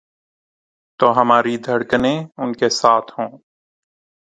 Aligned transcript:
تو 0.99 1.21
ہماری 1.21 1.57
دھڑکنیں 1.57 2.17
ان 2.37 2.53
کے 2.53 2.69
ساتھ 2.69 3.11
ہوں۔ 3.19 3.29